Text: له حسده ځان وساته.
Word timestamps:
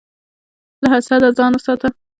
له 0.81 0.87
حسده 0.93 1.29
ځان 1.37 1.51
وساته. 1.55 1.87